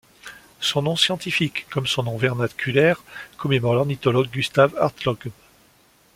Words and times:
Son 0.61 0.81
nom 0.81 0.95
scientifique 0.95 1.67
comme 1.69 1.85
son 1.85 2.01
nom 2.01 2.17
vernaculaire 2.17 3.03
commémore 3.37 3.75
l'ornithologue 3.75 4.31
Gustav 4.31 4.75
Hartlaub. 4.79 5.19